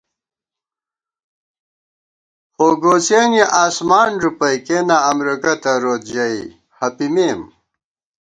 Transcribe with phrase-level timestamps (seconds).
[2.55, 6.41] خوگوڅِیَنی آسمان ݫُپَئ، کېنا امرېکہ تروت ژَئی
[6.77, 7.41] ہَپِمېم